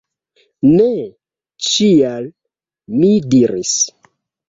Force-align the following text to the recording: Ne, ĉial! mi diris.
Ne, 0.69 0.87
ĉial! 1.69 2.29
mi 2.99 3.15
diris. 3.37 3.79